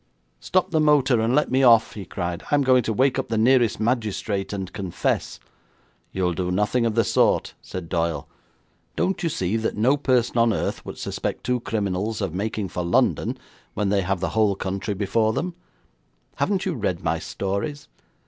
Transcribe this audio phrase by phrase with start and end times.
[0.39, 2.43] 'Stop the motor and let me off,' he cried.
[2.49, 5.39] 'I'm going to wake up the nearest magistrate and confess.'
[6.11, 8.27] 'You'll do nothing of the sort,' said Doyle.
[8.95, 12.83] 'Don't you see that no person on earth would suspect two criminals of making for
[12.83, 13.37] London
[13.75, 15.53] when they have the whole country before them?
[16.37, 17.87] Haven't you read my stories?